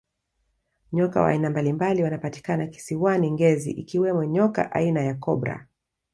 nyoka 0.93 1.21
wa 1.21 1.27
aina 1.29 1.49
mbalimbali 1.49 2.03
wanapatikana 2.03 2.67
kisiwani 2.67 3.31
ngezi 3.31 3.81
akiwemo 3.81 4.23
nyoka 4.25 4.71
aina 4.71 5.01
ya 5.01 5.15
cobra 5.15 5.67